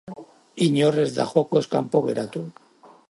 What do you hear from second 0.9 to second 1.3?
ez da